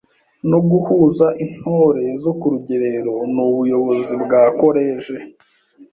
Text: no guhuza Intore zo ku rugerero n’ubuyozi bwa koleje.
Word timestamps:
no 0.49 0.59
guhuza 0.69 1.25
Intore 1.45 2.03
zo 2.23 2.31
ku 2.39 2.45
rugerero 2.53 3.13
n’ubuyozi 3.33 4.13
bwa 4.23 4.41
koleje. 4.59 5.15